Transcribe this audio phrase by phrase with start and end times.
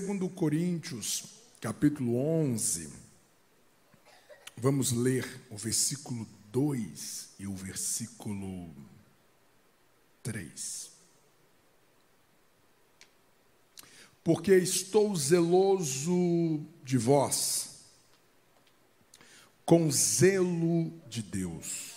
[0.00, 1.24] Segundo Coríntios,
[1.60, 2.88] capítulo 11,
[4.56, 8.74] vamos ler o versículo 2 e o versículo
[10.22, 10.90] 3.
[14.24, 17.82] Porque estou zeloso de vós,
[19.66, 21.96] com zelo de Deus,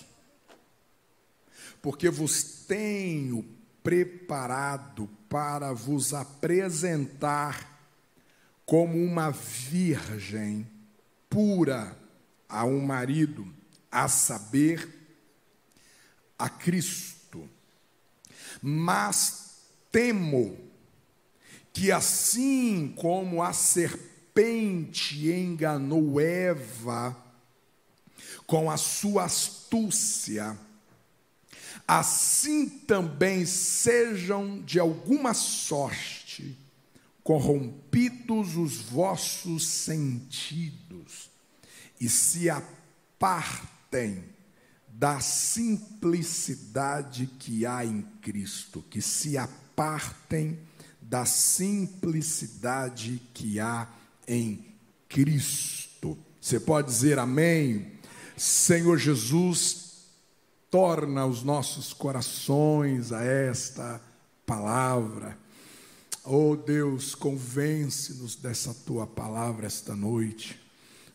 [1.80, 3.42] porque vos tenho
[3.82, 7.73] preparado para vos apresentar
[8.64, 10.66] como uma virgem
[11.28, 11.96] pura
[12.48, 13.46] a um marido,
[13.90, 14.88] a saber,
[16.38, 17.48] a Cristo.
[18.62, 20.56] Mas temo
[21.72, 27.16] que assim como a serpente enganou Eva
[28.46, 30.56] com a sua astúcia,
[31.86, 36.23] assim também sejam de alguma sorte
[37.24, 41.30] corrompidos os vossos sentidos
[41.98, 44.22] e se apartem
[44.86, 50.58] da simplicidade que há em Cristo, que se apartem
[51.00, 53.88] da simplicidade que há
[54.28, 54.76] em
[55.08, 56.18] Cristo.
[56.38, 57.94] Você pode dizer amém?
[58.36, 60.10] Senhor Jesus,
[60.70, 63.98] torna os nossos corações a esta
[64.44, 65.42] palavra
[66.26, 70.58] Oh Deus, convence-nos dessa tua palavra esta noite,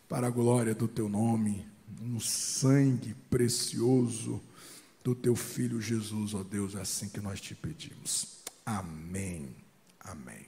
[0.08, 1.66] para a glória do teu nome,
[2.00, 4.40] no sangue precioso
[5.02, 8.36] do teu filho Jesus, ó oh Deus, é assim que nós te pedimos.
[8.64, 9.48] Amém.
[9.98, 10.46] Amém.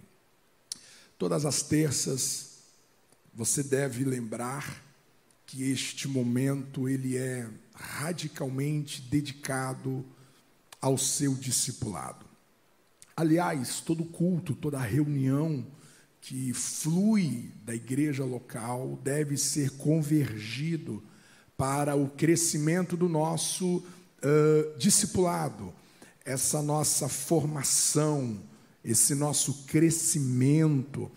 [1.18, 2.58] Todas as terças
[3.34, 4.80] você deve lembrar
[5.44, 10.06] que este momento ele é radicalmente dedicado
[10.80, 12.31] ao seu discipulado.
[13.22, 15.64] Aliás, todo culto, toda reunião
[16.20, 21.00] que flui da igreja local deve ser convergido
[21.56, 25.72] para o crescimento do nosso uh, discipulado,
[26.24, 28.42] essa nossa formação,
[28.84, 31.08] esse nosso crescimento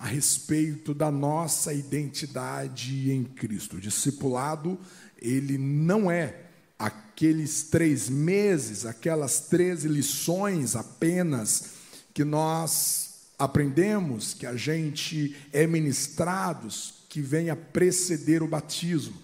[0.00, 3.76] a respeito da nossa identidade em Cristo.
[3.76, 4.76] O discipulado,
[5.16, 6.41] ele não é
[6.82, 11.66] aqueles três meses, aquelas treze lições apenas
[12.12, 19.16] que nós aprendemos, que a gente é ministrados, que vem a preceder o batismo.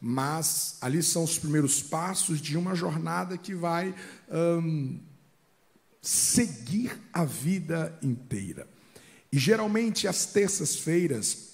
[0.00, 3.92] Mas ali são os primeiros passos de uma jornada que vai
[4.30, 5.00] hum,
[6.00, 8.68] seguir a vida inteira.
[9.32, 11.48] E geralmente às terças-feiras,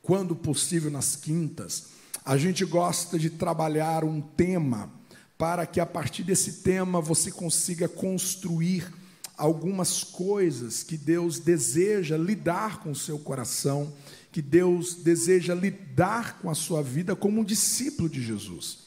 [0.00, 1.91] quando possível nas quintas,
[2.24, 4.90] a gente gosta de trabalhar um tema
[5.36, 8.92] para que a partir desse tema você consiga construir
[9.36, 13.92] algumas coisas que Deus deseja lidar com o seu coração,
[14.30, 18.78] que Deus deseja lidar com a sua vida como um discípulo de Jesus.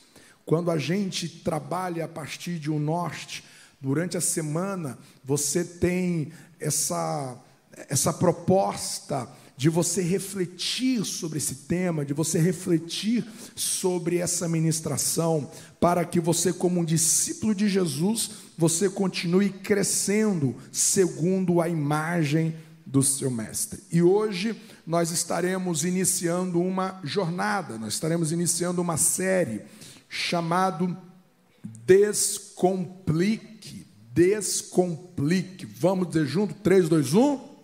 [0.45, 3.43] Quando a gente trabalha a partir de um norte,
[3.81, 7.37] durante a semana você tem essa
[7.89, 15.49] essa proposta de você refletir sobre esse tema, de você refletir sobre essa ministração,
[15.79, 22.55] para que você, como um discípulo de Jesus, você continue crescendo segundo a imagem
[22.85, 23.81] do seu mestre.
[23.91, 29.61] E hoje nós estaremos iniciando uma jornada, nós estaremos iniciando uma série
[30.09, 30.95] chamado
[31.85, 35.65] Descomplique, Descomplique.
[35.65, 36.53] Vamos dizer junto?
[36.55, 37.54] 3, 2, 1.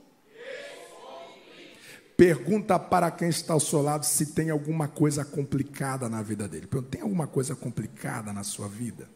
[2.17, 6.67] Pergunta para quem está ao seu lado se tem alguma coisa complicada na vida dele.
[6.67, 9.09] Pergunta, tem alguma coisa complicada na sua vida?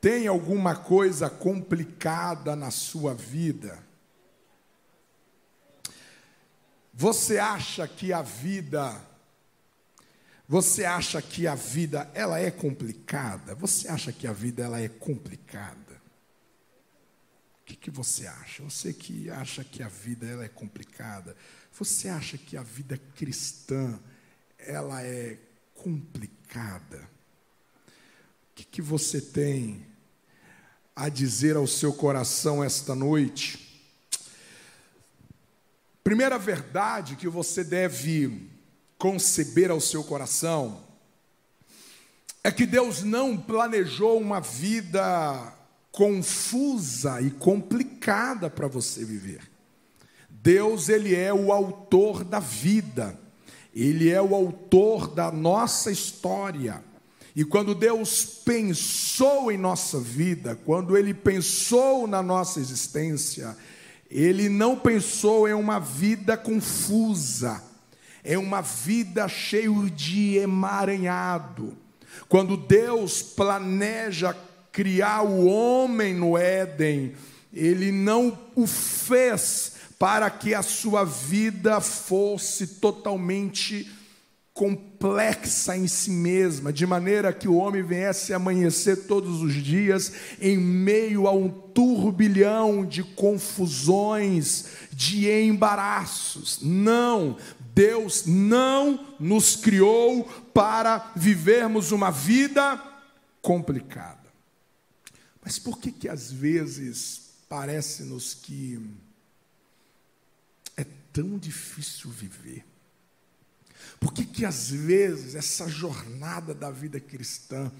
[0.00, 3.78] Tem alguma coisa complicada na sua vida?
[6.92, 9.00] Você acha que a vida
[10.48, 13.54] Você acha que a vida ela é complicada?
[13.54, 15.89] Você acha que a vida ela é complicada?
[17.70, 18.64] Que, que você acha?
[18.64, 21.36] Você que acha que a vida ela é complicada,
[21.72, 24.00] você acha que a vida cristã
[24.58, 25.38] ela é
[25.74, 26.98] complicada?
[28.50, 29.86] O que, que você tem
[30.96, 33.88] a dizer ao seu coração esta noite?
[36.02, 38.50] Primeira verdade que você deve
[38.98, 40.84] conceber ao seu coração
[42.42, 45.59] é que Deus não planejou uma vida
[45.92, 49.40] confusa e complicada para você viver.
[50.28, 53.18] Deus, ele é o autor da vida.
[53.74, 56.82] Ele é o autor da nossa história.
[57.34, 63.56] E quando Deus pensou em nossa vida, quando Ele pensou na nossa existência,
[64.10, 67.62] Ele não pensou em uma vida confusa,
[68.24, 71.76] em uma vida cheia de emaranhado.
[72.28, 74.36] Quando Deus planeja
[74.72, 77.14] criar o homem no Éden,
[77.52, 83.86] Ele não o fez para que a sua vida fosse totalmente
[84.60, 90.12] complexa em si mesma, de maneira que o homem viesse a amanhecer todos os dias
[90.40, 96.58] em meio a um turbilhão de confusões, de embaraços.
[96.60, 97.36] Não,
[97.74, 102.78] Deus não nos criou para vivermos uma vida
[103.40, 104.19] complicada.
[105.42, 108.80] Mas por que que às vezes parece-nos que
[110.76, 112.64] é tão difícil viver?
[113.98, 117.70] Por que, que às vezes essa jornada da vida cristã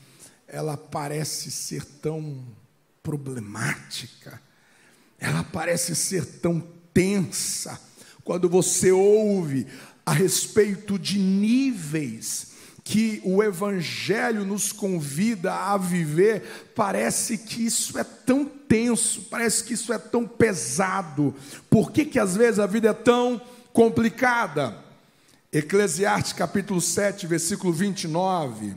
[0.46, 2.44] ela parece ser tão
[3.02, 4.40] problemática?
[5.18, 6.60] Ela parece ser tão
[6.92, 7.80] tensa
[8.24, 9.66] quando você ouve
[10.04, 12.49] a respeito de níveis
[12.90, 19.74] que o Evangelho nos convida a viver, parece que isso é tão tenso, parece que
[19.74, 21.32] isso é tão pesado.
[21.70, 23.40] Por que, que às vezes a vida é tão
[23.72, 24.76] complicada?
[25.52, 28.74] Eclesiastes capítulo 7, versículo 29,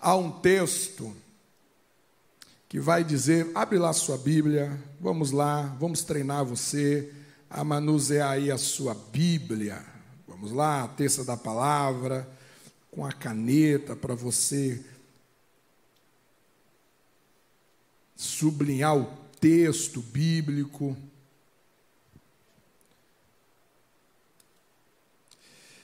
[0.00, 1.14] há um texto
[2.68, 7.12] que vai dizer: abre lá sua Bíblia, vamos lá, vamos treinar você
[7.48, 9.80] a manusear aí a sua Bíblia.
[10.26, 12.28] Vamos lá, a terça da palavra,
[12.96, 14.82] com a caneta para você
[18.16, 19.04] sublinhar o
[19.38, 20.96] texto bíblico.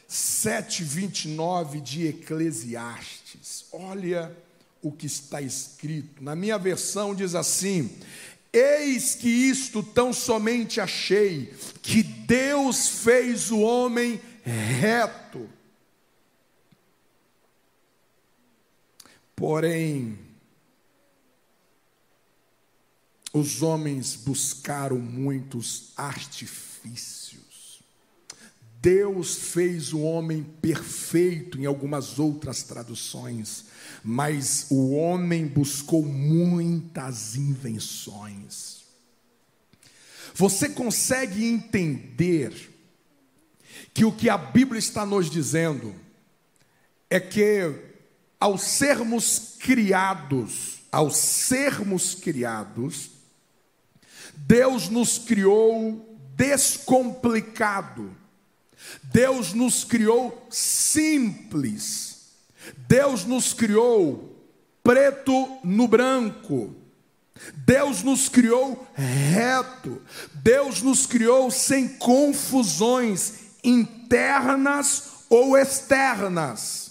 [0.08, 3.66] 7:29 de Eclesiastes.
[3.70, 4.34] Olha
[4.80, 6.24] o que está escrito.
[6.24, 7.94] Na minha versão diz assim:
[8.50, 15.46] Eis que isto tão somente achei, que Deus fez o homem reto.
[19.42, 20.16] Porém,
[23.32, 27.32] os homens buscaram muitos artifícios
[28.80, 33.66] Deus fez o homem perfeito em algumas outras traduções,
[34.02, 38.82] mas o homem buscou muitas invenções.
[40.34, 42.70] Você consegue entender
[43.92, 45.94] que o que a Bíblia está nos dizendo
[47.08, 47.91] é que
[48.42, 53.10] ao sermos criados, ao sermos criados,
[54.34, 58.22] Deus nos criou descomplicado
[59.04, 62.32] Deus nos criou simples.
[62.88, 64.36] Deus nos criou
[64.82, 66.74] preto no branco.
[67.56, 70.00] Deus nos criou reto.
[70.34, 73.34] Deus nos criou sem confusões
[73.64, 76.81] internas ou externas.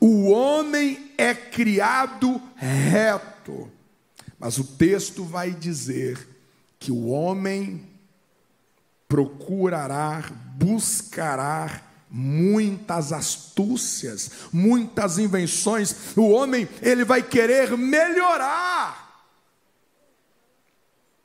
[0.00, 3.70] O homem é criado reto.
[4.38, 6.28] Mas o texto vai dizer
[6.78, 7.86] que o homem
[9.08, 16.16] procurará, buscará muitas astúcias, muitas invenções.
[16.16, 19.06] O homem, ele vai querer melhorar.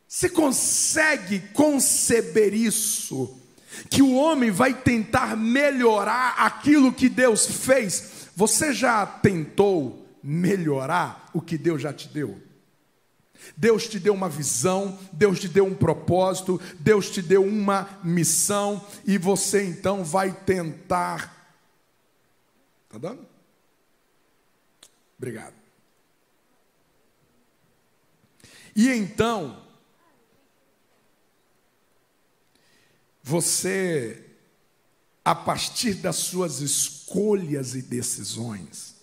[0.07, 3.37] Você consegue conceber isso?
[3.89, 8.10] Que o homem vai tentar melhorar aquilo que Deus fez.
[8.35, 12.41] Você já tentou melhorar o que Deus já te deu?
[13.57, 18.85] Deus te deu uma visão, Deus te deu um propósito, Deus te deu uma missão,
[19.05, 21.55] e você então vai tentar.
[22.85, 23.25] Está dando?
[25.17, 25.53] Obrigado.
[28.75, 29.61] E então,
[33.21, 34.30] você,
[35.31, 38.95] a partir das suas escolhas e decisões,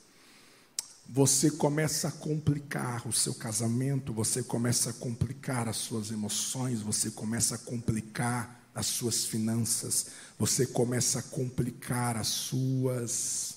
[1.09, 7.11] você começa a complicar o seu casamento, você começa a complicar as suas emoções, você
[7.11, 10.09] começa a complicar as suas finanças,
[10.39, 13.55] você começa a complicar as suas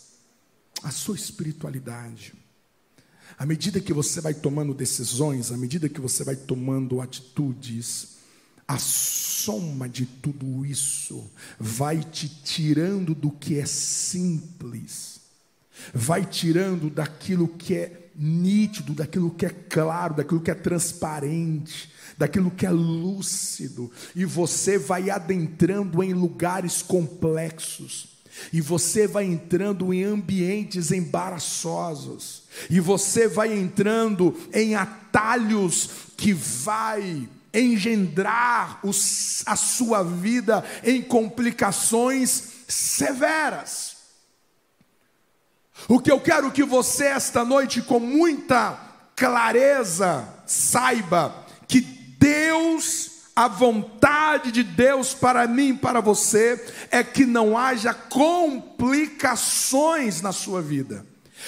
[0.81, 2.33] a sua espiritualidade.
[3.37, 8.20] À medida que você vai tomando decisões, à medida que você vai tomando atitudes,
[8.71, 15.21] a soma de tudo isso vai te tirando do que é simples
[15.93, 22.51] vai tirando daquilo que é nítido, daquilo que é claro, daquilo que é transparente, daquilo
[22.51, 28.09] que é lúcido, e você vai adentrando em lugares complexos.
[28.53, 32.43] E você vai entrando em ambientes embaraçosos.
[32.69, 38.79] E você vai entrando em atalhos que vai engendrar
[39.45, 43.95] a sua vida em complicações severas.
[45.87, 48.79] O que eu quero que você esta noite com muita
[49.15, 57.57] clareza saiba que Deus a vontade de Deus para mim para você é que não
[57.57, 61.03] haja complicações na sua vida.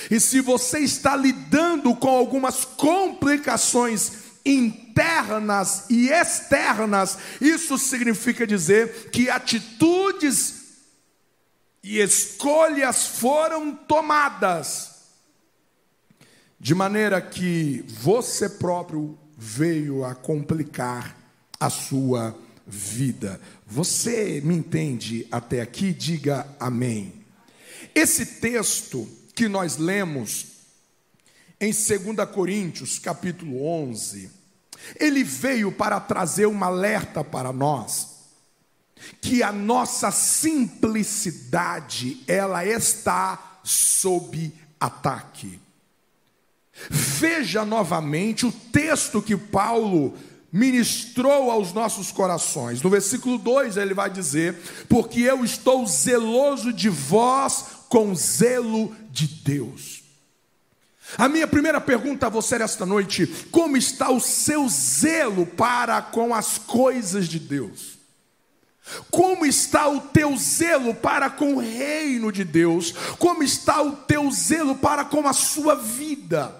[0.10, 4.83] E se você está lidando com algumas complicações internas
[5.90, 10.64] e externas, isso significa dizer que atitudes
[11.84, 14.92] e escolhas foram tomadas
[16.60, 21.18] de maneira que você próprio veio a complicar
[21.60, 22.34] a sua
[22.66, 23.42] vida.
[23.68, 25.92] Você me entende até aqui?
[25.92, 27.14] Diga amém.
[27.94, 30.54] Esse texto que nós lemos
[31.60, 34.32] em 2 Coríntios, capítulo 11,
[35.00, 38.14] ele veio para trazer um alerta para nós
[39.22, 45.60] que a nossa simplicidade ela está sob ataque.
[46.90, 50.16] Veja novamente o texto que Paulo
[50.52, 52.82] ministrou aos nossos corações.
[52.82, 54.56] No versículo 2 ele vai dizer:
[54.90, 60.03] Porque eu estou zeloso de vós com zelo de Deus.
[61.18, 66.34] A minha primeira pergunta a você esta noite: como está o seu zelo para com
[66.34, 67.94] as coisas de Deus?
[69.10, 72.92] Como está o teu zelo para com o reino de Deus?
[73.18, 76.54] Como está o teu zelo para com a sua vida?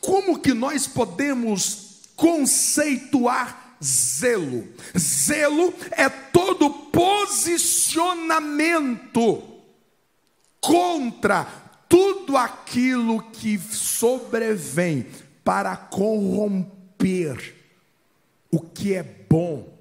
[0.00, 4.66] Como que nós podemos conceituar zelo.
[4.98, 9.42] Zelo é todo posicionamento
[10.60, 15.06] contra tudo aquilo que sobrevém
[15.42, 17.54] para corromper
[18.50, 19.78] o que é bom,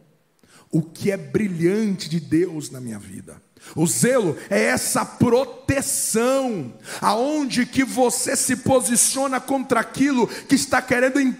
[0.71, 3.41] o que é brilhante de Deus na minha vida.
[3.75, 11.35] O zelo é essa proteção, aonde que você se posiciona contra aquilo que está querendo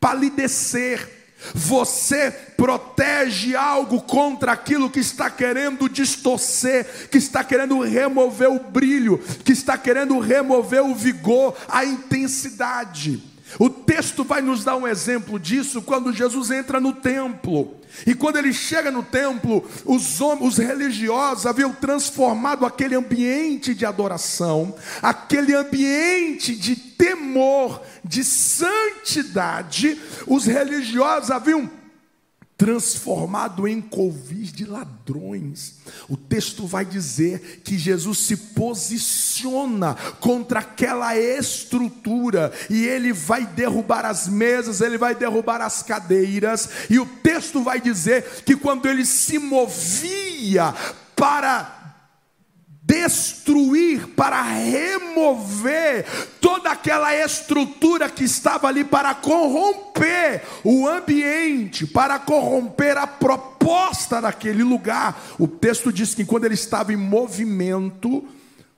[0.00, 1.17] palidecer.
[1.54, 9.18] Você protege algo contra aquilo que está querendo distorcer, que está querendo remover o brilho,
[9.44, 13.22] que está querendo remover o vigor, a intensidade.
[13.58, 17.78] O texto vai nos dar um exemplo disso quando Jesus entra no templo.
[18.06, 23.86] E quando ele chega no templo, os, homens, os religiosos haviam transformado aquele ambiente de
[23.86, 31.70] adoração, aquele ambiente de temor, de santidade, os religiosos haviam
[32.58, 35.76] transformado em covis de ladrões.
[36.08, 44.04] O texto vai dizer que Jesus se posiciona contra aquela estrutura e ele vai derrubar
[44.04, 49.06] as mesas, ele vai derrubar as cadeiras, e o texto vai dizer que quando ele
[49.06, 50.74] se movia
[51.14, 51.77] para
[52.88, 56.06] destruir, para remover
[56.40, 64.62] toda aquela estrutura que estava ali para corromper o ambiente, para corromper a proposta daquele
[64.62, 65.22] lugar.
[65.38, 68.26] O texto diz que quando ele estava em movimento,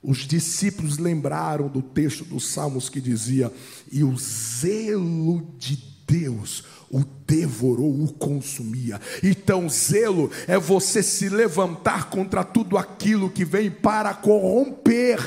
[0.02, 3.52] os discípulos lembraram do texto dos Salmos que dizia:
[3.93, 9.00] "E o zelo de Deus o devorou, o consumia.
[9.23, 15.21] Então, zelo é você se levantar contra tudo aquilo que vem para corromper.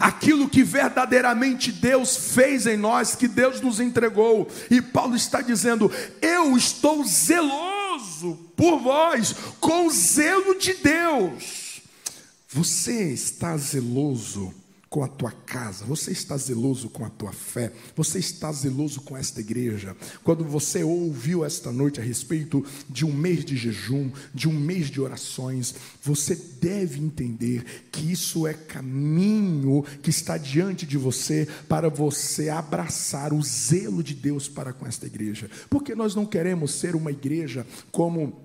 [0.00, 4.48] Aquilo que verdadeiramente Deus fez em nós, que Deus nos entregou.
[4.70, 11.82] E Paulo está dizendo: Eu estou zeloso por vós, com zelo de Deus.
[12.48, 14.52] Você está zeloso
[14.94, 19.16] com a tua casa, você está zeloso com a tua fé, você está zeloso com
[19.16, 19.96] esta igreja.
[20.22, 24.92] Quando você ouviu esta noite a respeito de um mês de jejum, de um mês
[24.92, 31.90] de orações, você deve entender que isso é caminho que está diante de você para
[31.90, 36.94] você abraçar o zelo de Deus para com esta igreja, porque nós não queremos ser
[36.94, 38.44] uma igreja como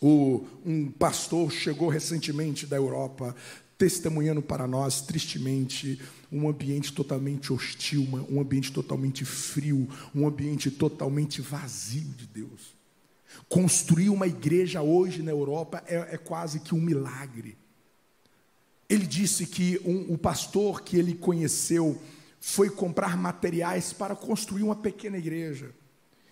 [0.00, 3.36] o, um pastor chegou recentemente da Europa,
[3.82, 11.42] testemunhando para nós, tristemente, um ambiente totalmente hostil, um ambiente totalmente frio, um ambiente totalmente
[11.42, 12.76] vazio de Deus.
[13.48, 17.58] Construir uma igreja hoje na Europa é, é quase que um milagre.
[18.88, 22.00] Ele disse que um, o pastor que ele conheceu
[22.40, 25.74] foi comprar materiais para construir uma pequena igreja.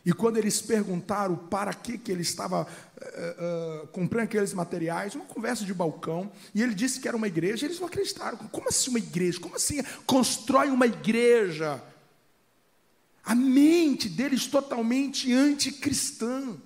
[0.04, 5.26] E quando eles perguntaram para que, que ele estava uh, uh, comprando aqueles materiais, uma
[5.26, 8.38] conversa de balcão, e ele disse que era uma igreja, eles não acreditaram.
[8.38, 9.38] Como assim uma igreja?
[9.38, 11.82] Como assim constrói uma igreja?
[13.22, 16.56] A mente deles totalmente anticristã.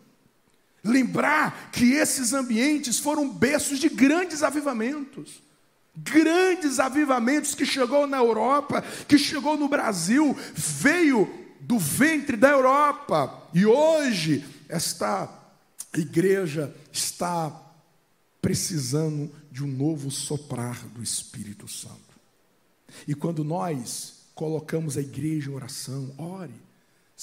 [0.83, 5.43] Lembrar que esses ambientes foram berços de grandes avivamentos.
[5.97, 13.49] Grandes avivamentos que chegou na Europa, que chegou no Brasil, veio do ventre da Europa.
[13.53, 15.29] E hoje, esta
[15.95, 17.51] igreja está
[18.41, 22.15] precisando de um novo soprar do Espírito Santo.
[23.09, 26.64] E quando nós colocamos a igreja em oração, ore.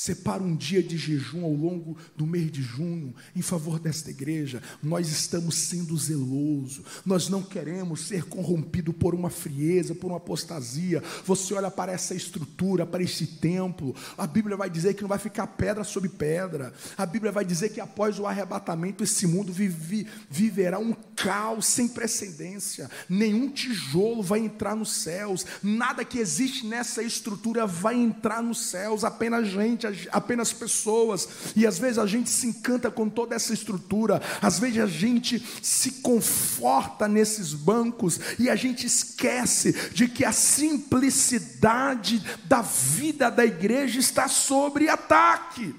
[0.01, 4.60] Separa um dia de jejum ao longo do mês de junho em favor desta igreja.
[4.81, 6.81] Nós estamos sendo zelosos.
[7.05, 11.03] Nós não queremos ser corrompidos por uma frieza, por uma apostasia.
[11.24, 13.96] Você olha para essa estrutura, para este templo.
[14.17, 16.74] A Bíblia vai dizer que não vai ficar pedra sobre pedra.
[16.98, 21.88] A Bíblia vai dizer que após o arrebatamento esse mundo vive, viverá um caos sem
[21.88, 22.89] precedência.
[23.08, 25.46] Nenhum tijolo vai entrar nos céus.
[25.62, 29.03] Nada que existe nessa estrutura vai entrar nos céus.
[29.03, 34.21] Apenas gente apenas pessoas, e às vezes a gente se encanta com toda essa estrutura,
[34.41, 40.31] às vezes a gente se conforta nesses bancos e a gente esquece de que a
[40.31, 45.75] simplicidade da vida da igreja está sobre ataque.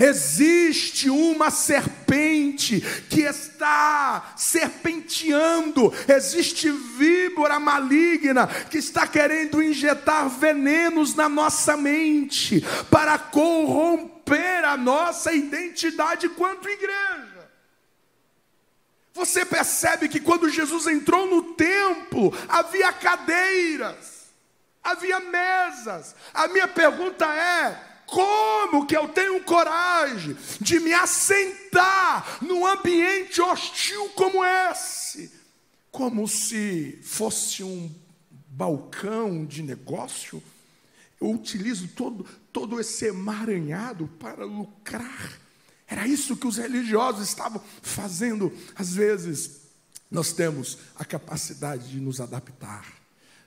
[0.00, 11.28] Existe uma serpente que está serpenteando, existe víbora maligna que está querendo injetar venenos na
[11.28, 17.50] nossa mente para corromper a nossa identidade quanto igreja.
[19.12, 24.24] Você percebe que quando Jesus entrou no templo, havia cadeiras,
[24.82, 26.16] havia mesas.
[26.32, 34.08] A minha pergunta é: como que eu tenho coragem de me assentar num ambiente hostil
[34.10, 35.32] como esse?
[35.90, 37.92] Como se fosse um
[38.48, 40.42] balcão de negócio?
[41.20, 45.40] Eu utilizo todo, todo esse emaranhado para lucrar.
[45.86, 48.52] Era isso que os religiosos estavam fazendo.
[48.74, 49.62] Às vezes,
[50.10, 52.86] nós temos a capacidade de nos adaptar,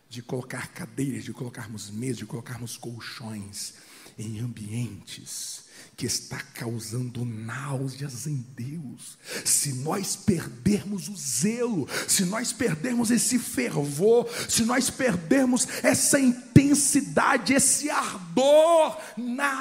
[0.09, 3.73] de colocar cadeiras, de colocarmos mesas, de colocarmos colchões
[4.17, 9.17] em ambientes que está causando náuseas em Deus.
[9.43, 17.53] Se nós perdermos o zelo, se nós perdermos esse fervor, se nós perdermos essa intensidade,
[17.53, 19.51] esse ardor na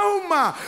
[0.00, 0.58] alma,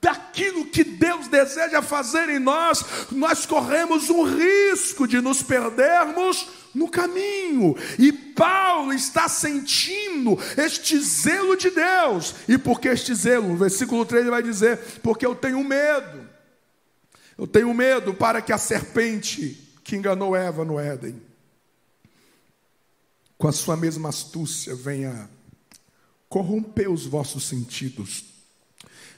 [0.00, 6.88] daquilo que Deus deseja fazer em nós, nós corremos um risco de nos perdermos no
[6.88, 7.76] caminho.
[7.98, 12.34] E Paulo está sentindo este zelo de Deus.
[12.48, 13.48] E por que este zelo?
[13.48, 16.28] No versículo 3 ele vai dizer: Porque eu tenho medo.
[17.36, 21.22] Eu tenho medo para que a serpente que enganou Eva no Éden,
[23.38, 25.30] com a sua mesma astúcia, venha
[26.28, 28.24] corromper os vossos sentidos,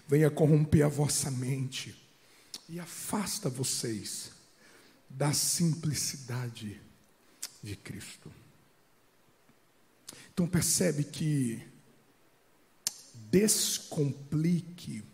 [0.07, 1.97] venha corromper a vossa mente
[2.69, 4.31] e afasta vocês
[5.09, 6.81] da simplicidade
[7.63, 8.33] de Cristo.
[10.33, 11.63] Então percebe que
[13.31, 15.05] descomplique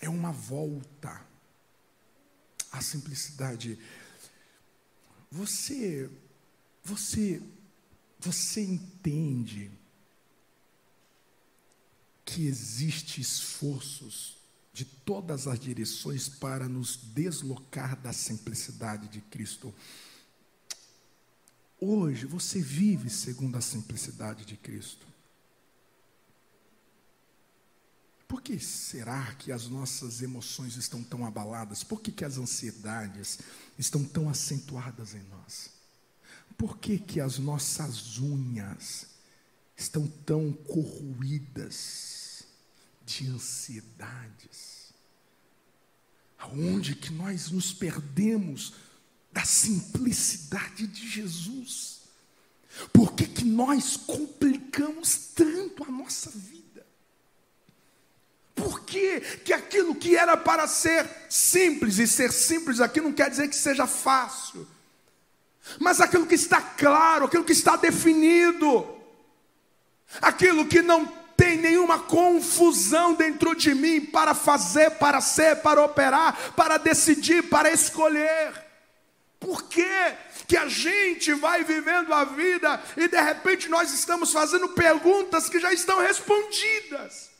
[0.00, 1.24] é uma volta
[2.70, 3.78] à simplicidade.
[5.30, 6.10] Você
[6.84, 7.40] você
[8.18, 9.70] você entende
[12.24, 14.38] que existe esforços
[14.72, 19.74] de todas as direções para nos deslocar da simplicidade de Cristo.
[21.84, 25.04] Hoje você vive segundo a simplicidade de Cristo.
[28.28, 31.82] Por que será que as nossas emoções estão tão abaladas?
[31.82, 33.40] Por que, que as ansiedades
[33.76, 35.70] estão tão acentuadas em nós?
[36.56, 39.08] Por que, que as nossas unhas
[39.76, 42.44] estão tão corroídas
[43.04, 44.94] de ansiedades?
[46.38, 48.72] Aonde que nós nos perdemos
[49.32, 52.02] da simplicidade de Jesus.
[52.92, 56.86] Por que, que nós complicamos tanto a nossa vida?
[58.54, 63.30] Por que, que aquilo que era para ser simples, e ser simples aqui não quer
[63.30, 64.66] dizer que seja fácil,
[65.78, 68.86] mas aquilo que está claro, aquilo que está definido,
[70.20, 76.52] aquilo que não tem nenhuma confusão dentro de mim para fazer, para ser, para operar,
[76.54, 78.71] para decidir, para escolher.
[79.42, 79.82] Por que,
[80.56, 85.72] a gente vai vivendo a vida e de repente nós estamos fazendo perguntas que já
[85.72, 87.30] estão respondidas?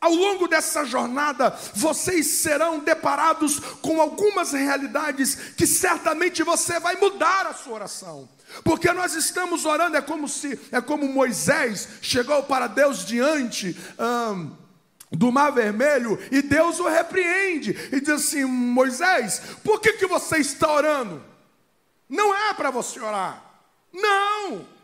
[0.00, 7.46] Ao longo dessa jornada, vocês serão deparados com algumas realidades que certamente você vai mudar
[7.46, 8.28] a sua oração.
[8.64, 14.50] Porque nós estamos orando, é como se, é como Moisés chegou para Deus diante hum,
[15.14, 20.38] do Mar Vermelho e Deus o repreende e diz assim: Moisés, por que, que você
[20.38, 21.22] está orando?
[22.08, 23.42] Não é para você orar,
[23.92, 24.74] não.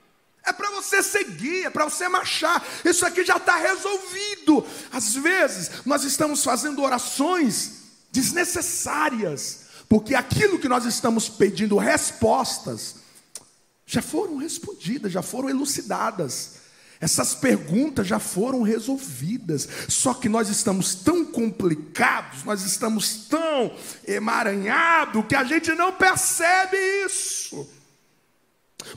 [0.42, 2.66] É para você seguir, é para você marchar.
[2.84, 4.66] Isso aqui já está resolvido.
[4.90, 7.72] Às vezes, nós estamos fazendo orações
[8.10, 12.96] desnecessárias, porque aquilo que nós estamos pedindo respostas
[13.84, 16.59] já foram respondidas, já foram elucidadas.
[17.00, 23.74] Essas perguntas já foram resolvidas, só que nós estamos tão complicados, nós estamos tão
[24.06, 27.66] emaranhados que a gente não percebe isso.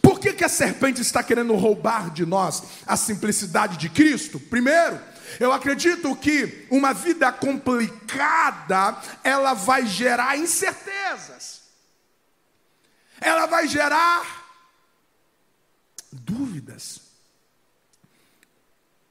[0.02, 4.38] Por que, que a serpente está querendo roubar de nós a simplicidade de Cristo?
[4.38, 5.00] Primeiro,
[5.40, 11.62] eu acredito que uma vida complicada, ela vai gerar incertezas.
[13.22, 14.44] Ela vai gerar
[16.12, 17.03] dúvidas.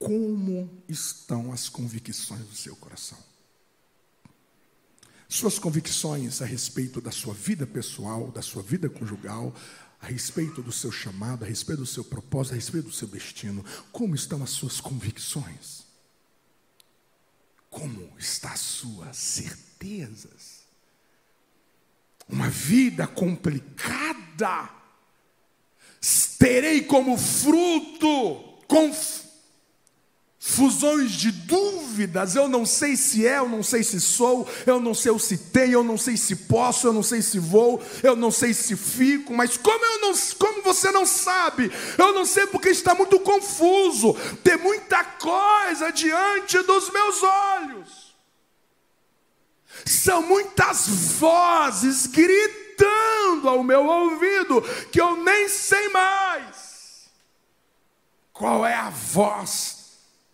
[0.03, 3.17] Como estão as convicções do seu coração?
[5.29, 9.55] Suas convicções a respeito da sua vida pessoal, da sua vida conjugal,
[10.01, 13.63] a respeito do seu chamado, a respeito do seu propósito, a respeito do seu destino.
[13.93, 15.85] Como estão as suas convicções?
[17.69, 20.63] Como está as suas certezas?
[22.27, 24.69] Uma vida complicada.
[26.37, 29.22] Terei como fruto conf
[30.45, 34.93] fusões de dúvidas, eu não sei se é, eu não sei se sou, eu não
[34.93, 38.29] sei se tenho, eu não sei se posso, eu não sei se vou, eu não
[38.29, 42.67] sei se fico, mas como eu não, como você não sabe, eu não sei porque
[42.67, 48.13] está muito confuso, tem muita coisa diante dos meus olhos.
[49.85, 57.09] São muitas vozes gritando ao meu ouvido que eu nem sei mais.
[58.33, 59.82] Qual é a voz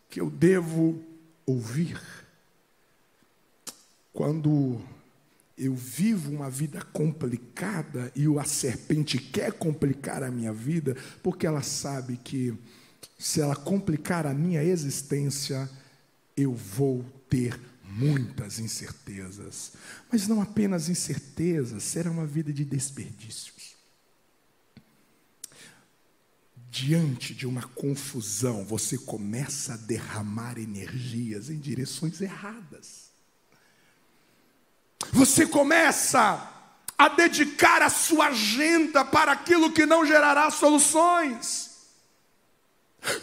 [0.10, 1.02] que eu devo
[1.46, 2.00] ouvir.
[4.12, 4.82] Quando
[5.58, 11.62] eu vivo uma vida complicada e a serpente quer complicar a minha vida, porque ela
[11.62, 12.58] sabe que
[13.18, 15.70] se ela complicar a minha existência,
[16.36, 19.74] eu vou ter muitas incertezas.
[20.12, 23.54] Mas não apenas incertezas, será uma vida de desperdício.
[26.70, 33.10] Diante de uma confusão, você começa a derramar energias em direções erradas.
[35.12, 36.48] Você começa
[36.98, 41.70] a dedicar a sua agenda para aquilo que não gerará soluções.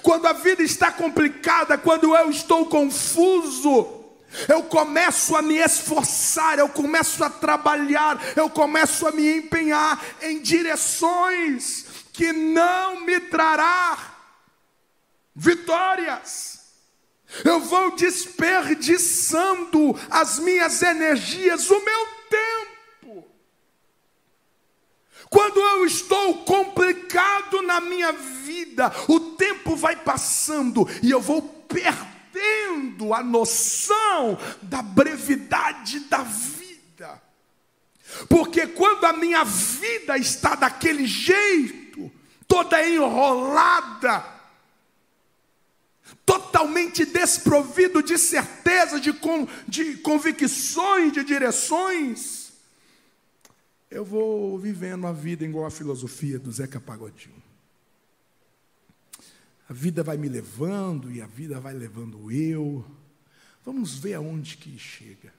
[0.02, 4.04] Quando a vida está complicada, quando eu estou confuso,
[4.48, 10.40] eu começo a me esforçar, eu começo a trabalhar, eu começo a me empenhar em
[10.40, 11.86] direções
[12.16, 14.16] que não me trará
[15.35, 16.57] vitórias.
[17.44, 23.29] Eu vou desperdiçando as minhas energias, o meu tempo.
[25.29, 33.12] Quando eu estou complicado na minha vida, o tempo vai passando e eu vou perdendo
[33.12, 37.22] a noção da brevidade da vida.
[38.26, 41.86] Porque quando a minha vida está daquele jeito,
[42.46, 44.24] toda enrolada,
[46.24, 52.46] totalmente desprovido de certeza, de, con, de convicções, de direções,
[53.90, 57.42] eu vou vivendo a vida igual a filosofia do Zeca Pagodinho.
[59.68, 62.85] A vida vai me levando e a vida vai levando eu.
[63.64, 65.32] Vamos ver aonde que chega.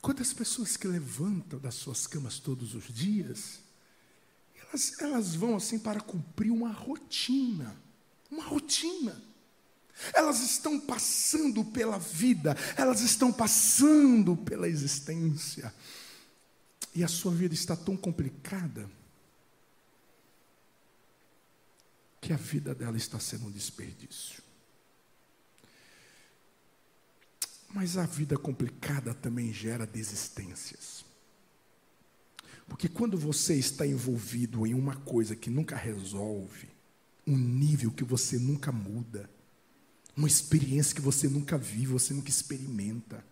[0.00, 3.60] Quantas pessoas que levantam das suas camas todos os dias
[4.68, 7.76] elas, elas vão assim para cumprir uma rotina.
[8.30, 9.22] Uma rotina.
[10.12, 15.74] Elas estão passando pela vida, elas estão passando pela existência.
[16.94, 18.90] E a sua vida está tão complicada
[22.20, 24.42] que a vida dela está sendo um desperdício.
[27.68, 31.05] Mas a vida complicada também gera desistências.
[32.66, 36.68] Porque quando você está envolvido em uma coisa que nunca resolve,
[37.26, 39.30] um nível que você nunca muda,
[40.16, 43.24] uma experiência que você nunca vive, você nunca experimenta,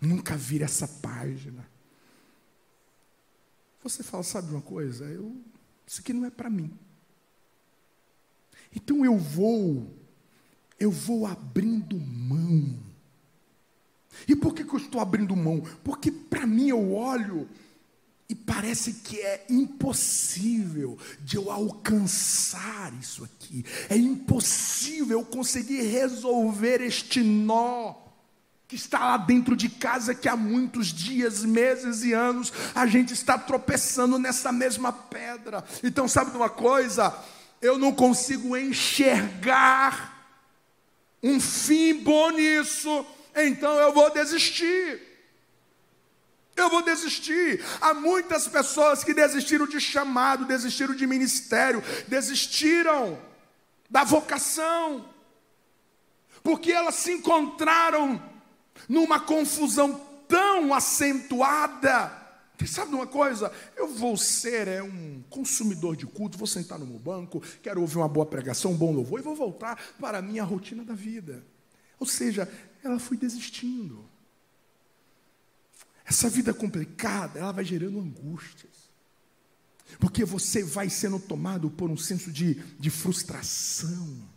[0.00, 1.68] nunca vira essa página.
[3.82, 5.04] Você fala, sabe uma coisa?
[5.04, 5.36] Eu,
[5.86, 6.70] isso aqui não é para mim.
[8.74, 9.96] Então eu vou
[10.78, 12.78] eu vou abrindo mão.
[14.26, 15.60] E por que, que eu estou abrindo mão?
[15.84, 17.46] Porque para mim eu olho
[18.30, 23.66] e parece que é impossível de eu alcançar isso aqui.
[23.88, 27.96] É impossível eu conseguir resolver este nó
[28.68, 33.12] que está lá dentro de casa que há muitos dias, meses e anos a gente
[33.12, 35.64] está tropeçando nessa mesma pedra.
[35.82, 37.12] Então, sabe de uma coisa?
[37.60, 40.38] Eu não consigo enxergar
[41.20, 45.09] um fim bom nisso, então eu vou desistir.
[46.56, 47.64] Eu vou desistir.
[47.80, 53.18] Há muitas pessoas que desistiram de chamado, desistiram de ministério, desistiram
[53.88, 55.04] da vocação,
[56.42, 58.22] porque elas se encontraram
[58.88, 62.18] numa confusão tão acentuada.
[62.66, 63.50] Sabe uma coisa?
[63.74, 67.96] Eu vou ser é, um consumidor de culto, vou sentar no meu banco, quero ouvir
[67.96, 71.42] uma boa pregação, um bom louvor e vou voltar para a minha rotina da vida.
[71.98, 72.50] Ou seja,
[72.84, 74.09] ela foi desistindo.
[76.10, 78.90] Essa vida complicada, ela vai gerando angústias.
[79.98, 84.28] Porque você vai sendo tomado por um senso de, de frustração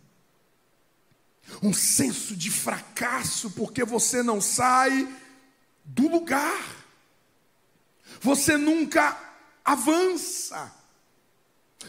[1.62, 5.08] um senso de fracasso, porque você não sai
[5.84, 6.86] do lugar,
[8.20, 9.18] você nunca
[9.64, 10.72] avança.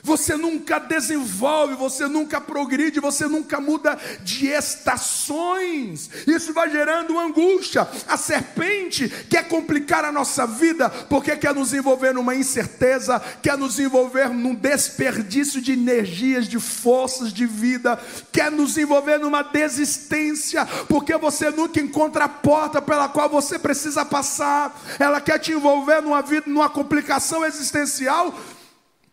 [0.03, 6.09] Você nunca desenvolve, você nunca progride, você nunca muda de estações.
[6.27, 7.87] Isso vai gerando angústia.
[8.07, 13.79] A serpente quer complicar a nossa vida porque quer nos envolver numa incerteza, quer nos
[13.79, 17.99] envolver num desperdício de energias, de forças de vida,
[18.31, 24.05] quer nos envolver numa desistência, porque você nunca encontra a porta pela qual você precisa
[24.05, 24.79] passar.
[24.99, 28.33] Ela quer te envolver numa vida, numa complicação existencial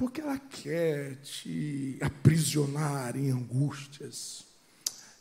[0.02, 4.44] porque ela quer te aprisionar em angústias.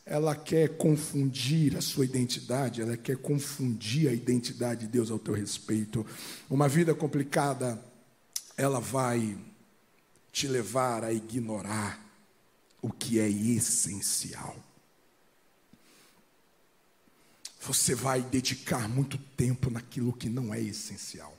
[0.04, 5.36] Ela quer confundir a sua identidade, ela quer confundir a identidade de Deus ao teu
[5.36, 6.04] respeito.
[6.50, 7.80] Uma vida complicada,
[8.58, 9.38] ela vai
[10.32, 12.04] te levar a ignorar
[12.82, 14.58] o que é essencial.
[17.60, 21.38] Você vai dedicar muito tempo naquilo que não é essencial.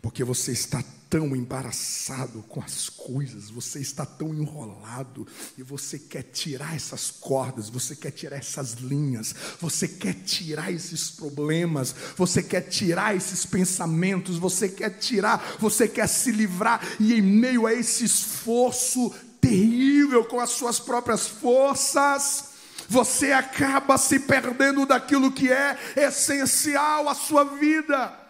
[0.00, 5.26] Porque você está tão embaraçado com as coisas, você está tão enrolado
[5.58, 11.10] e você quer tirar essas cordas, você quer tirar essas linhas, você quer tirar esses
[11.10, 17.20] problemas, você quer tirar esses pensamentos, você quer tirar, você quer se livrar e em
[17.20, 22.44] meio a esse esforço terrível com as suas próprias forças,
[22.88, 28.21] você acaba se perdendo daquilo que é essencial à sua vida.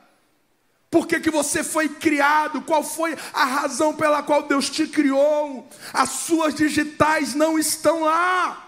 [0.92, 2.60] Por que, que você foi criado?
[2.60, 5.66] Qual foi a razão pela qual Deus te criou?
[5.90, 8.62] As suas digitais não estão lá.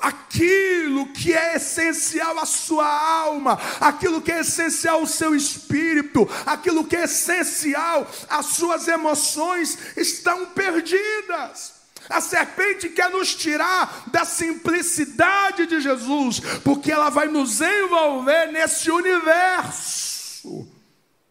[0.00, 6.86] Aquilo que é essencial à sua alma, aquilo que é essencial ao seu espírito, aquilo
[6.86, 11.74] que é essencial às suas emoções, estão perdidas.
[12.08, 18.90] A serpente quer nos tirar da simplicidade de Jesus, porque ela vai nos envolver nesse
[18.90, 20.13] universo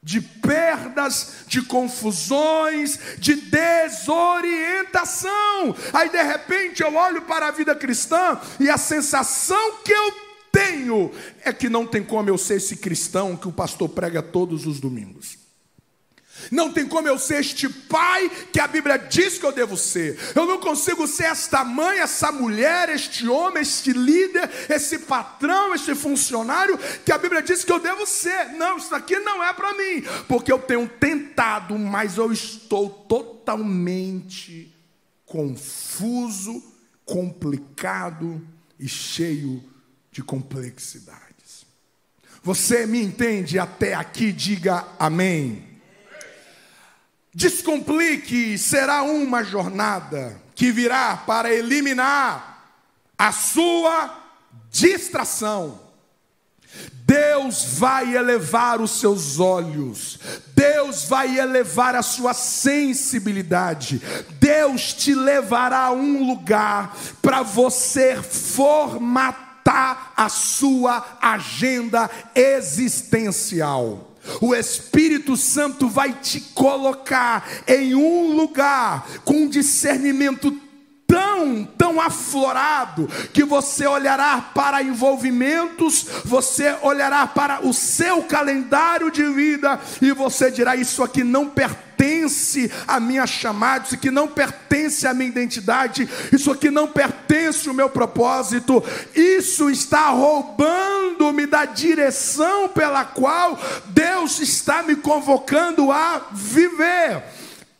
[0.03, 5.73] de perdas, de confusões, de desorientação.
[5.93, 10.13] Aí de repente eu olho para a vida cristã e a sensação que eu
[10.51, 11.09] tenho
[11.43, 14.79] é que não tem como eu ser esse cristão que o pastor prega todos os
[14.79, 15.42] domingos.
[16.51, 20.17] Não tem como eu ser este pai que a Bíblia diz que eu devo ser.
[20.35, 25.95] Eu não consigo ser esta mãe, essa mulher, este homem, este líder, esse patrão, este
[25.95, 28.53] funcionário que a Bíblia diz que eu devo ser.
[28.53, 34.73] Não, isso aqui não é para mim, porque eu tenho tentado, mas eu estou totalmente
[35.25, 36.63] confuso,
[37.05, 38.45] complicado
[38.79, 39.63] e cheio
[40.11, 41.65] de complexidades.
[42.43, 44.31] Você me entende até aqui?
[44.31, 45.72] Diga amém.
[47.33, 52.77] Descomplique será uma jornada que virá para eliminar
[53.17, 54.19] a sua
[54.69, 55.81] distração.
[57.05, 60.19] Deus vai elevar os seus olhos,
[60.55, 64.01] Deus vai elevar a sua sensibilidade,
[64.39, 74.12] Deus te levará a um lugar para você formatar a sua agenda existencial.
[74.39, 80.51] O Espírito Santo vai te colocar em um lugar com discernimento
[81.23, 89.23] tão tão, aflorado, que você olhará para envolvimentos, você olhará para o seu calendário de
[89.25, 95.05] vida e você dirá: Isso aqui não pertence à minha chamada, isso aqui não pertence
[95.07, 98.83] à minha identidade, isso aqui não pertence ao meu propósito,
[99.15, 107.23] isso está roubando-me da direção pela qual Deus está me convocando a viver.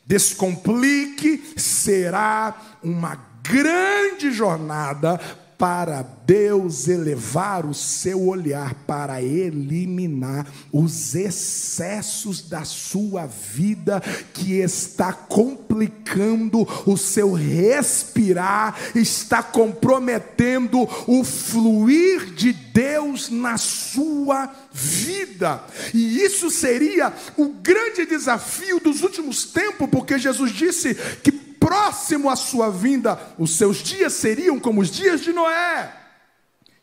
[0.06, 2.53] Descomplique, será
[2.84, 5.19] uma grande jornada
[5.63, 14.01] para Deus elevar o seu olhar para eliminar os excessos da sua vida
[14.34, 25.63] que está complicando o seu respirar, está comprometendo o fluir de Deus na sua vida.
[25.93, 31.42] E isso seria o grande desafio dos últimos tempos, porque Jesus disse que
[31.73, 35.91] próximo à sua vinda, os seus dias seriam como os dias de Noé,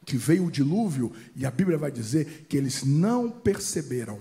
[0.05, 4.21] que veio o dilúvio, e a Bíblia vai dizer que eles não perceberam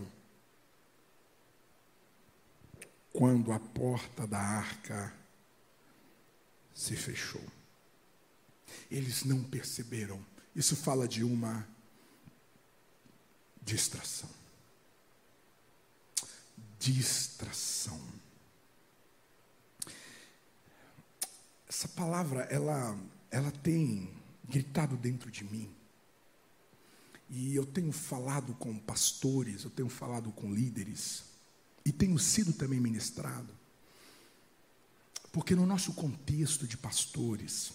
[3.12, 5.12] quando a porta da arca
[6.72, 7.42] se fechou.
[8.92, 10.24] Eles não perceberam.
[10.56, 11.68] Isso fala de uma
[13.64, 14.30] distração.
[16.78, 18.19] Distração.
[21.70, 24.12] Essa palavra, ela, ela tem
[24.50, 25.70] gritado dentro de mim.
[27.30, 31.24] E eu tenho falado com pastores, eu tenho falado com líderes,
[31.86, 33.54] e tenho sido também ministrado.
[35.32, 37.72] Porque no nosso contexto de pastores,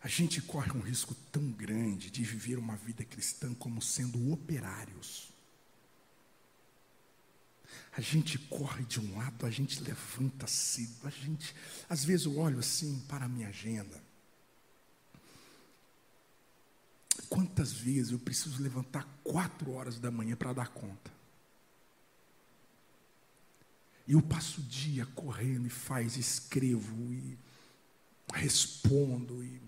[0.00, 5.29] a gente corre um risco tão grande de viver uma vida cristã como sendo operários.
[8.00, 11.54] A gente corre de um lado, a gente levanta-se, a gente.
[11.86, 14.02] Às vezes eu olho assim para a minha agenda.
[17.28, 21.12] Quantas vezes eu preciso levantar quatro horas da manhã para dar conta?
[24.08, 27.38] E eu passo o dia correndo e faz, escrevo e
[28.32, 29.60] respondo e,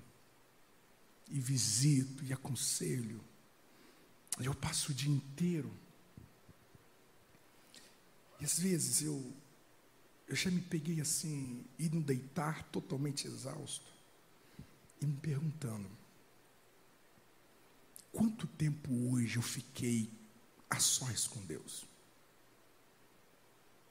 [1.29, 3.23] e visito e aconselho.
[4.41, 5.82] Eu passo o dia inteiro
[8.43, 9.33] e às vezes eu,
[10.27, 13.87] eu já me peguei assim, indo deitar totalmente exausto,
[15.01, 15.89] e me perguntando:
[18.11, 20.11] quanto tempo hoje eu fiquei
[20.69, 21.87] a sós com Deus?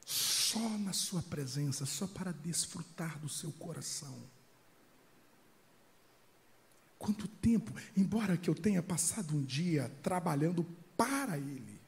[0.04, 4.22] Só na Sua presença, só para desfrutar do seu coração.
[6.98, 10.62] Quanto tempo, embora que eu tenha passado um dia trabalhando
[10.94, 11.81] para Ele,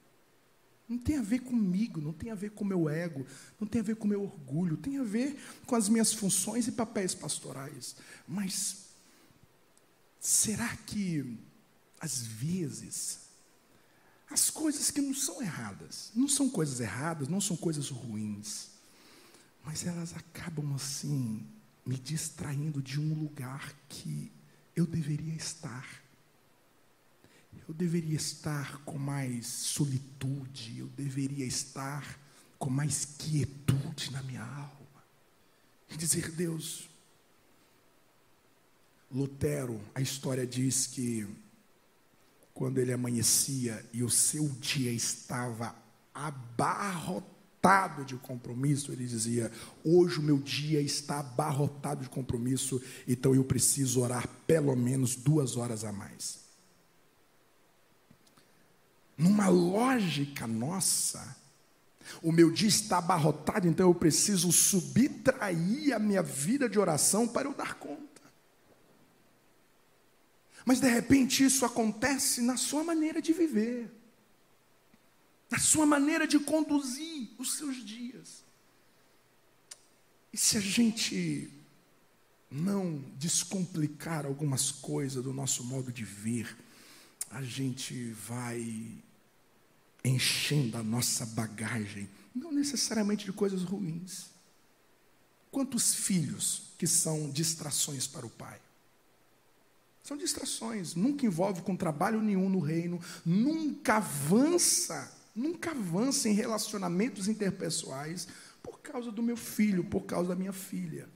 [0.88, 3.26] não tem a ver comigo, não tem a ver com o meu ego,
[3.58, 6.68] não tem a ver com o meu orgulho, tem a ver com as minhas funções
[6.68, 7.96] e papéis pastorais.
[8.28, 8.84] Mas
[10.20, 11.38] será que,
[11.98, 13.20] às vezes,
[14.30, 18.70] as coisas que não são erradas, não são coisas erradas, não são coisas ruins,
[19.64, 21.46] mas elas acabam assim,
[21.84, 24.30] me distraindo de um lugar que
[24.76, 26.03] eu deveria estar?
[27.68, 32.18] Eu deveria estar com mais solitude, eu deveria estar
[32.58, 35.04] com mais quietude na minha alma.
[35.90, 36.88] E dizer, Deus,
[39.10, 41.26] Lutero, a história diz que
[42.52, 45.74] quando ele amanhecia e o seu dia estava
[46.12, 49.50] abarrotado de compromisso, ele dizia:
[49.84, 55.56] Hoje o meu dia está abarrotado de compromisso, então eu preciso orar pelo menos duas
[55.56, 56.43] horas a mais
[59.16, 61.36] numa lógica nossa,
[62.22, 67.48] o meu dia está abarrotado, então eu preciso subtrair a minha vida de oração para
[67.48, 68.04] eu dar conta.
[70.64, 73.90] Mas de repente isso acontece na sua maneira de viver,
[75.50, 78.42] na sua maneira de conduzir os seus dias.
[80.32, 81.50] E se a gente
[82.50, 86.56] não descomplicar algumas coisas do nosso modo de ver,
[87.30, 89.02] a gente vai
[90.04, 94.26] enchendo a nossa bagagem, não necessariamente de coisas ruins.
[95.50, 98.60] Quantos filhos que são distrações para o pai?
[100.02, 107.26] São distrações, nunca envolve com trabalho nenhum no reino, nunca avança, nunca avança em relacionamentos
[107.26, 108.28] interpessoais
[108.62, 111.08] por causa do meu filho, por causa da minha filha.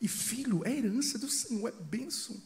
[0.00, 2.36] E filho é herança do Senhor, é bênção.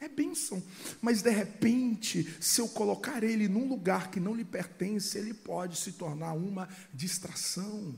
[0.00, 0.62] É bênção.
[1.00, 5.76] Mas de repente, se eu colocar ele num lugar que não lhe pertence, ele pode
[5.76, 7.94] se tornar uma distração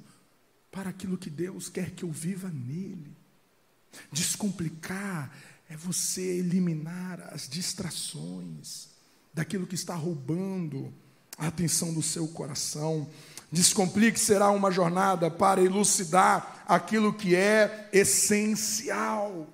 [0.70, 3.16] para aquilo que Deus quer que eu viva nele.
[4.10, 5.30] Descomplicar
[5.68, 8.88] é você eliminar as distrações
[9.32, 10.92] daquilo que está roubando
[11.36, 13.08] a atenção do seu coração.
[13.52, 19.48] Descomplique será uma jornada para elucidar aquilo que é essencial.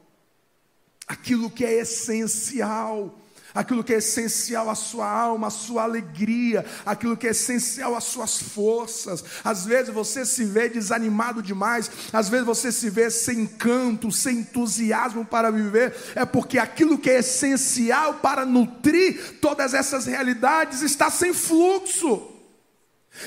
[1.07, 3.14] Aquilo que é essencial
[3.57, 8.04] aquilo que é essencial à sua alma, à sua alegria, aquilo que é essencial às
[8.04, 9.24] suas forças.
[9.42, 14.38] Às vezes você se vê desanimado demais, às vezes você se vê sem encanto, sem
[14.38, 21.11] entusiasmo para viver, é porque aquilo que é essencial para nutrir todas essas realidades está
[21.11, 22.32] sem fluxo.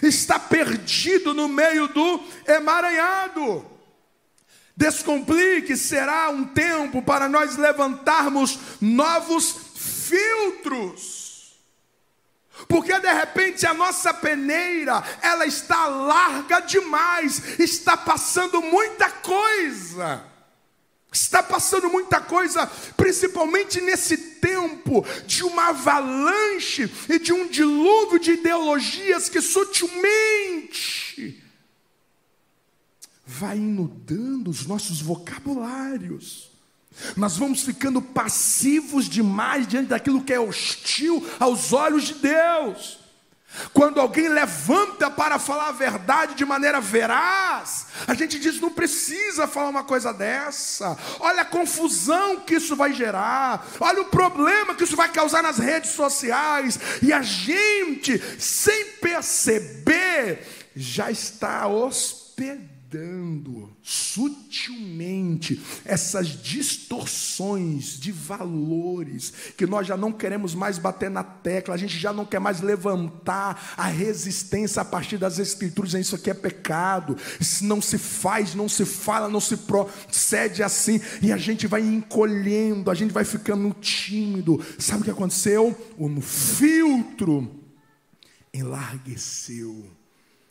[0.04, 3.66] Está perdido no meio do emaranhado.
[4.80, 11.60] Descomplique, será um tempo para nós levantarmos novos filtros.
[12.66, 20.24] Porque de repente a nossa peneira, ela está larga demais, está passando muita coisa.
[21.12, 22.66] Está passando muita coisa,
[22.96, 31.49] principalmente nesse tempo de uma avalanche e de um dilúvio de ideologias que sutilmente
[33.30, 36.50] vai inundando os nossos vocabulários.
[37.16, 42.98] Nós vamos ficando passivos demais diante daquilo que é hostil aos olhos de Deus.
[43.72, 49.48] Quando alguém levanta para falar a verdade de maneira veraz, a gente diz: não precisa
[49.48, 50.98] falar uma coisa dessa.
[51.20, 55.60] Olha a confusão que isso vai gerar, olha o problema que isso vai causar nas
[55.60, 68.12] redes sociais, e a gente, sem perceber, já está hospedando dando sutilmente essas distorções de
[68.12, 72.40] valores que nós já não queremos mais bater na tecla, a gente já não quer
[72.40, 78.00] mais levantar a resistência a partir das escrituras, isso aqui é pecado, isso não se
[78.00, 83.14] faz, não se fala, não se procede assim, e a gente vai encolhendo, a gente
[83.14, 84.60] vai ficando tímido.
[84.80, 85.78] Sabe o que aconteceu?
[85.98, 87.60] O filtro
[88.52, 89.99] enlargueceu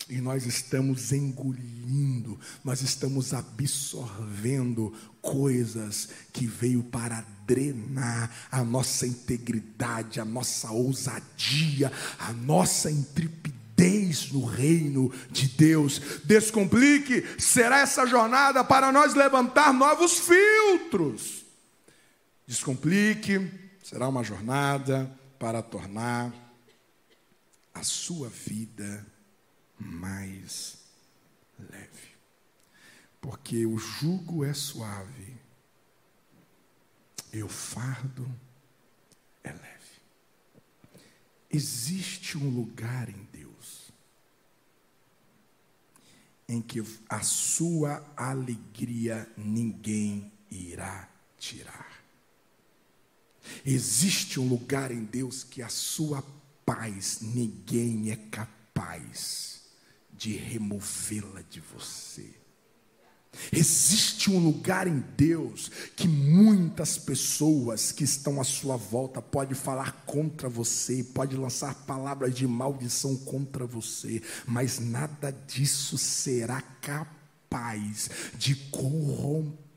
[0.08, 10.18] e nós estamos engolindo, nós estamos absorvendo coisas que veio para drenar a nossa integridade,
[10.18, 16.00] a nossa ousadia, a nossa intrepidez no reino de Deus.
[16.24, 21.44] Descomplique, será essa jornada para nós levantar novos filtros.
[22.46, 23.46] Descomplique,
[23.84, 26.32] será uma jornada para tornar
[27.74, 29.06] a sua vida
[29.78, 30.78] mais
[31.58, 32.16] leve.
[33.20, 35.36] Porque o jugo é suave
[37.32, 38.28] e o fardo
[39.42, 39.68] é leve.
[41.50, 43.92] Existe um lugar em Deus
[46.48, 51.08] em que a sua alegria ninguém irá
[51.38, 52.02] tirar.
[53.64, 56.24] Existe um lugar em Deus que a sua
[56.64, 59.57] paz ninguém é capaz
[60.18, 62.26] de removê-la de você.
[63.52, 69.92] Existe um lugar em Deus que muitas pessoas que estão à sua volta pode falar
[70.04, 78.56] contra você, pode lançar palavras de maldição contra você, mas nada disso será capaz de
[78.56, 79.67] corromper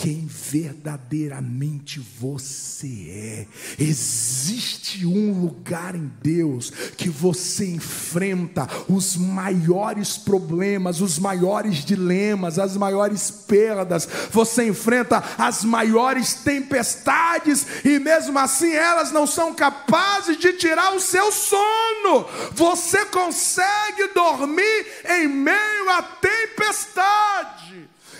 [0.00, 3.46] quem verdadeiramente você é.
[3.78, 12.78] Existe um lugar em Deus que você enfrenta os maiores problemas, os maiores dilemas, as
[12.78, 20.54] maiores perdas, você enfrenta as maiores tempestades e mesmo assim elas não são capazes de
[20.54, 22.26] tirar o seu sono.
[22.52, 27.59] Você consegue dormir em meio à tempestade.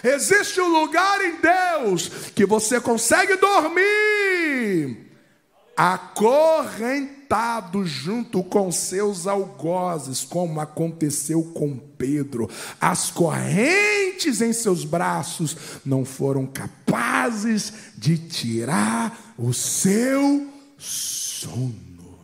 [0.03, 5.11] Existe um lugar em Deus que você consegue dormir
[5.80, 12.51] acorrentado junto com seus algozes, como aconteceu com Pedro.
[12.78, 22.18] As correntes em seus braços não foram capazes de tirar o seu sono.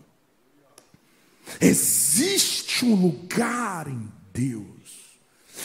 [1.59, 4.76] Existe um lugar em Deus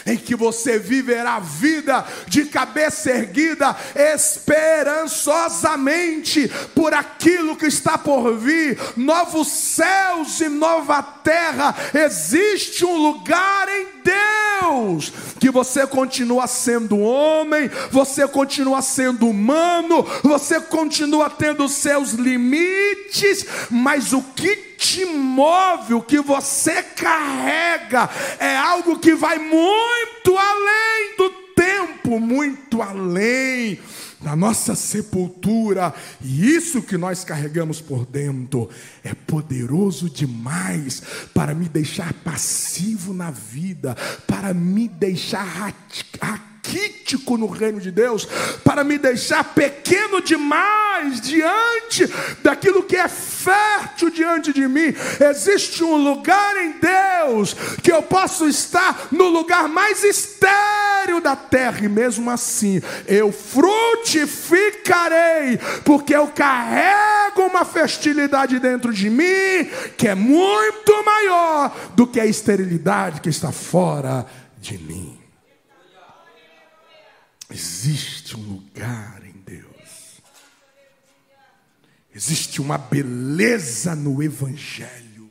[0.06, 8.38] em que você viverá a vida de cabeça erguida, esperançosamente por aquilo que está por
[8.38, 11.76] vir, novos céus e nova terra.
[11.94, 20.60] Existe um lugar em Deus que você continua sendo homem, você continua sendo humano, você
[20.60, 28.10] continua tendo seus limites, mas o que te move, o que você carrega,
[28.40, 33.80] é algo que vai muito além do tempo muito além
[34.20, 38.70] da nossa sepultura, e isso que nós carregamos por dentro
[39.04, 41.02] é poderoso demais
[41.34, 45.68] para me deixar passivo na vida, para me deixar
[46.72, 48.26] raquítico no reino de Deus,
[48.63, 52.07] para me deixar pequeno demais diante
[52.41, 54.91] daquilo que é fértil diante de mim.
[55.30, 61.84] Existe um lugar em Deus que eu posso estar no lugar mais estéril da terra,
[61.84, 69.67] e mesmo assim eu frutificarei, porque eu carrego uma fertilidade dentro de mim
[69.97, 74.26] que é muito maior do que a esterilidade que está fora
[74.59, 75.11] de mim.
[77.52, 80.22] Existe um lugar em Deus.
[82.14, 85.30] Existe uma beleza no Evangelho.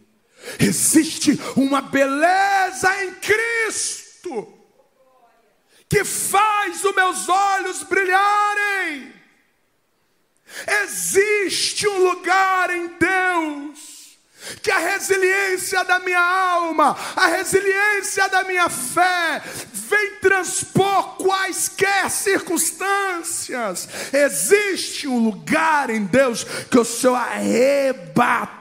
[0.59, 4.55] Existe uma beleza em Cristo
[5.89, 9.13] que faz os meus olhos brilharem.
[10.83, 14.00] Existe um lugar em Deus
[14.63, 23.89] que a resiliência da minha alma, a resiliência da minha fé, vem transpor quaisquer circunstâncias.
[24.13, 28.61] Existe um lugar em Deus que eu sou arrebatado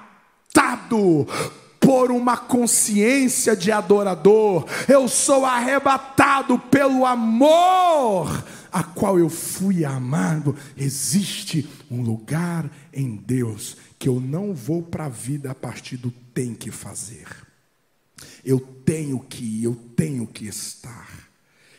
[1.79, 10.55] por uma consciência de adorador, eu sou arrebatado pelo amor a qual eu fui amado.
[10.77, 16.09] Existe um lugar em Deus que eu não vou para a vida a partir do
[16.09, 17.27] tem que fazer.
[18.45, 21.29] Eu tenho que ir, eu tenho que estar.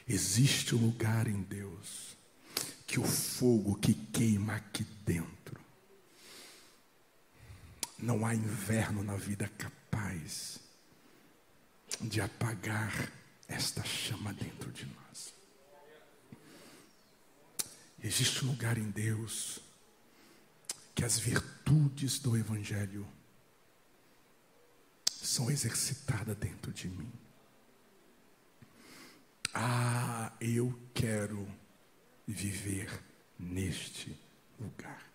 [0.06, 2.16] Existe um lugar em Deus
[2.86, 5.58] que o fogo que queima aqui dentro.
[7.98, 10.60] Não há inverno na vida capaz
[12.00, 13.10] de apagar
[13.48, 15.34] esta chama dentro de nós.
[18.02, 19.60] Existe um lugar em Deus
[20.94, 23.06] que as virtudes do Evangelho
[25.10, 27.12] são exercitadas dentro de mim.
[29.52, 31.46] Ah, eu quero
[32.26, 33.02] viver
[33.38, 34.16] neste
[34.58, 35.10] lugar.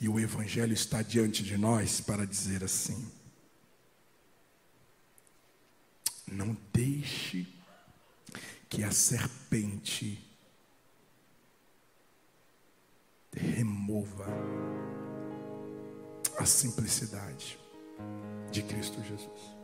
[0.00, 3.10] E o Evangelho está diante de nós para dizer assim:
[6.26, 7.46] não deixe
[8.68, 10.25] que a serpente
[13.36, 14.26] remova
[16.38, 17.58] a simplicidade
[18.50, 19.56] de Cristo Jesus.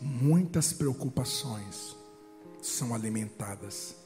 [0.00, 1.96] Muitas preocupações
[2.60, 3.96] são alimentadas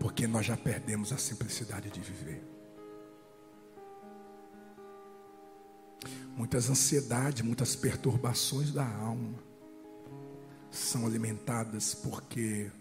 [0.00, 2.42] porque nós já perdemos a simplicidade de viver.
[6.36, 9.38] Muitas ansiedades, muitas perturbações da alma
[10.68, 12.72] são alimentadas porque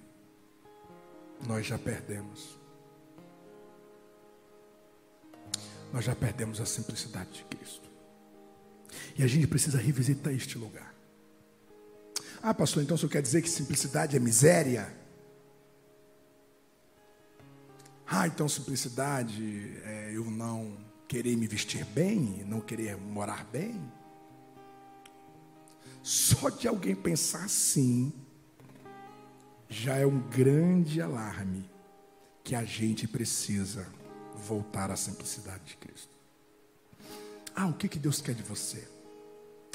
[1.47, 2.59] nós já perdemos.
[5.91, 7.89] Nós já perdemos a simplicidade de Cristo.
[9.17, 10.93] E a gente precisa revisitar este lugar.
[12.41, 14.93] Ah, pastor, então o senhor quer dizer que simplicidade é miséria?
[18.05, 20.77] Ah, então simplicidade é eu não
[21.07, 23.81] querer me vestir bem, não querer morar bem?
[26.01, 28.11] Só de alguém pensar assim,
[29.73, 31.67] já é um grande alarme
[32.43, 33.87] que a gente precisa
[34.35, 36.13] voltar à simplicidade de Cristo.
[37.55, 38.87] Ah, o que, que Deus quer de você?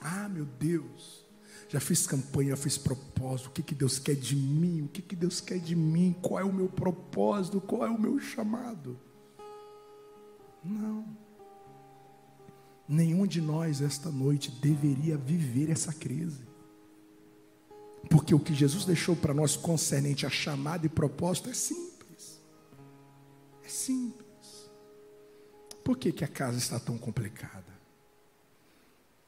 [0.01, 1.26] Ah, meu Deus,
[1.68, 3.49] já fiz campanha, já fiz propósito.
[3.49, 4.82] O que, que Deus quer de mim?
[4.82, 6.14] O que, que Deus quer de mim?
[6.22, 7.61] Qual é o meu propósito?
[7.61, 8.99] Qual é o meu chamado?
[10.62, 11.05] Não.
[12.88, 16.47] Nenhum de nós esta noite deveria viver essa crise.
[18.09, 22.40] Porque o que Jesus deixou para nós concernente a chamada e propósito é simples.
[23.64, 24.70] É simples.
[25.84, 27.78] Por que, que a casa está tão complicada?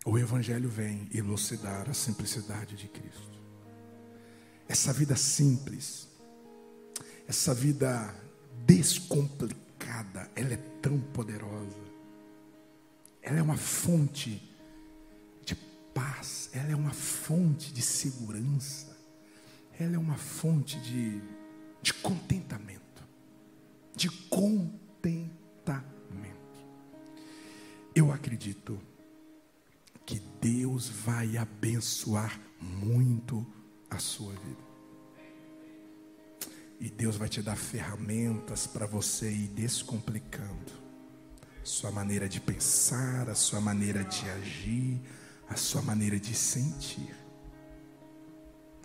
[0.05, 3.39] O Evangelho vem elucidar a simplicidade de Cristo.
[4.67, 6.09] Essa vida simples,
[7.29, 8.15] essa vida
[8.65, 11.77] descomplicada, ela é tão poderosa.
[13.21, 14.50] Ela é uma fonte
[15.95, 18.97] paz, ela é uma fonte de segurança,
[19.79, 21.21] ela é uma fonte de,
[21.83, 22.81] de contentamento.
[23.95, 25.81] De contentamento.
[27.95, 28.81] Eu acredito
[30.07, 33.47] que Deus vai abençoar muito
[33.89, 34.71] a sua vida.
[36.79, 40.81] E Deus vai te dar ferramentas para você ir descomplicando
[41.63, 45.01] sua maneira de pensar, a sua maneira de agir,
[45.51, 47.15] a sua maneira de sentir.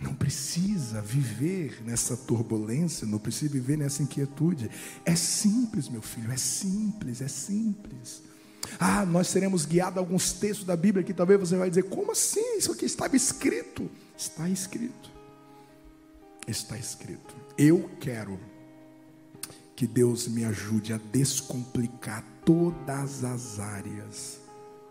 [0.01, 4.70] Não precisa viver nessa turbulência, não precisa viver nessa inquietude.
[5.05, 8.24] É simples, meu filho, é simples, é simples.
[8.80, 12.11] Ah, nós seremos guiados a alguns textos da Bíblia que talvez você vai dizer: como
[12.11, 12.57] assim?
[12.57, 13.89] Isso aqui estava escrito.
[14.18, 15.11] Está escrito.
[16.47, 17.36] Está escrito.
[17.57, 18.39] Eu quero
[19.76, 24.39] que Deus me ajude a descomplicar todas as áreas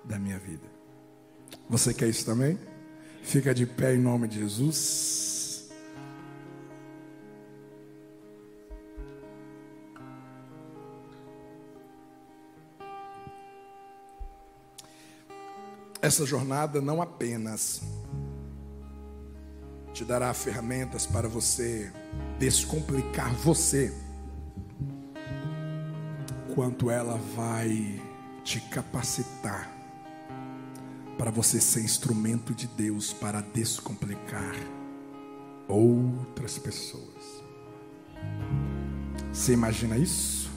[0.05, 0.74] da minha vida.
[1.69, 2.59] Você quer isso também?
[3.23, 5.25] Fica de pé em nome de Jesus.
[16.03, 17.81] Essa jornada não apenas
[19.95, 21.91] te dará ferramentas para você
[22.39, 23.91] descomplicar você,
[26.55, 28.03] quanto ela vai
[28.45, 29.74] te capacitar
[31.17, 34.55] para você ser instrumento de Deus para descomplicar
[35.69, 37.45] outras pessoas.
[39.33, 40.51] Você imagina isso?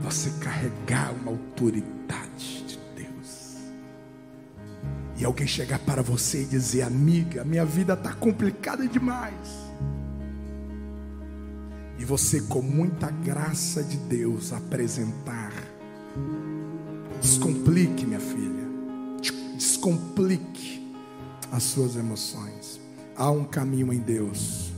[0.00, 3.56] Você carregar uma autoridade de Deus.
[5.18, 9.62] E alguém chegar para você e dizer: Amiga, minha vida está complicada demais.
[11.98, 15.41] E você, com muita graça de Deus, apresentar.
[19.82, 20.80] Descomplique
[21.50, 22.80] as suas emoções.
[23.16, 24.70] Há um caminho em Deus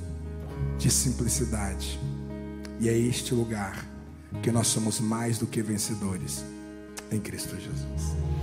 [0.78, 2.00] de simplicidade.
[2.80, 3.86] E é este lugar
[4.42, 6.42] que nós somos mais do que vencedores
[7.12, 8.33] em Cristo Jesus.